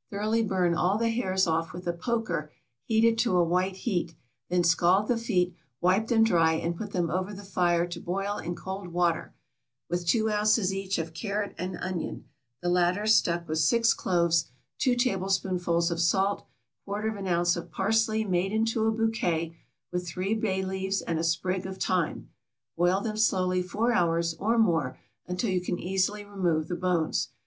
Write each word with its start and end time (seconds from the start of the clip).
= 0.00 0.10
Thoroughly 0.10 0.42
burn 0.42 0.74
all 0.74 0.98
the 0.98 1.08
hairs 1.08 1.46
off 1.46 1.72
with 1.72 1.86
a 1.86 1.94
poker 1.94 2.52
heated 2.84 3.16
to 3.20 3.38
a 3.38 3.42
white 3.42 3.74
heat; 3.76 4.14
then 4.50 4.62
scald 4.62 5.08
the 5.08 5.16
feet, 5.16 5.56
wipe 5.80 6.08
them 6.08 6.24
dry, 6.24 6.52
and 6.56 6.76
put 6.76 6.90
them 6.92 7.10
over 7.10 7.32
the 7.32 7.42
fire 7.42 7.86
to 7.86 7.98
boil 7.98 8.36
in 8.36 8.54
cold 8.54 8.88
water, 8.88 9.32
with 9.88 10.06
two 10.06 10.28
ounces 10.28 10.74
each 10.74 10.98
of 10.98 11.14
carrot 11.14 11.54
and 11.56 11.78
onion, 11.78 12.26
the 12.60 12.68
latter 12.68 13.06
stuck 13.06 13.48
with 13.48 13.60
six 13.60 13.94
cloves, 13.94 14.50
two 14.78 14.94
tablespoonfuls 14.94 15.90
of 15.90 16.02
salt, 16.02 16.46
quarter 16.84 17.08
of 17.08 17.16
an 17.16 17.26
ounce 17.26 17.56
of 17.56 17.70
parsley 17.70 18.24
made 18.24 18.52
into 18.52 18.84
a 18.84 18.92
bouquet 18.92 19.56
with 19.90 20.06
three 20.06 20.34
bay 20.34 20.62
leaves 20.62 21.00
and 21.00 21.18
a 21.18 21.24
sprig 21.24 21.64
of 21.64 21.78
thyme; 21.78 22.28
boil 22.76 23.00
them 23.00 23.16
slowly 23.16 23.62
four 23.62 23.94
hours, 23.94 24.34
or 24.34 24.58
more, 24.58 24.98
until 25.26 25.48
you 25.48 25.62
can 25.62 25.78
easily 25.78 26.26
remove 26.26 26.68
the 26.68 26.76
bones. 26.76 27.30